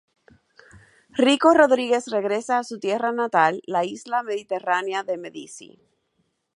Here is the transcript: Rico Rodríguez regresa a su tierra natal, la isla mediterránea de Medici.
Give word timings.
Rico 1.25 1.53
Rodríguez 1.53 2.07
regresa 2.09 2.57
a 2.57 2.63
su 2.63 2.79
tierra 2.79 3.11
natal, 3.11 3.61
la 3.67 3.85
isla 3.85 4.23
mediterránea 4.23 5.03
de 5.03 5.19
Medici. 5.19 5.79